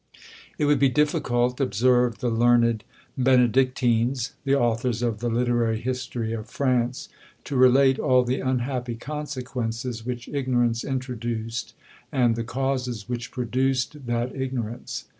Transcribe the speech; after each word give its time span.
It 0.57 0.65
would 0.65 0.79
be 0.79 0.89
difficult, 0.89 1.61
observed 1.61 2.21
the 2.21 2.31
learned 2.31 2.83
Benedictines, 3.19 4.31
the 4.45 4.55
authors 4.55 5.03
of 5.03 5.19
the 5.19 5.29
Literary 5.29 5.79
History 5.79 6.33
of 6.33 6.49
France, 6.49 7.07
to 7.43 7.55
relate 7.55 7.99
all 7.99 8.23
the 8.23 8.39
unhappy 8.39 8.95
consequences 8.95 10.03
which 10.03 10.27
ignorance 10.27 10.83
introduced, 10.83 11.75
and 12.11 12.35
the 12.35 12.43
causes 12.43 13.07
which 13.07 13.29
produced 13.29 14.07
that 14.07 14.35
ignorance. 14.35 15.05